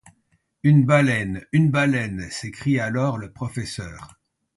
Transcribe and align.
Une 0.63 0.83
baleine! 0.83 1.45
une 1.51 1.69
baleine! 1.69 2.27
s’écrie 2.31 2.79
alors 2.79 3.19
le 3.19 3.31
professeur. 3.31 4.19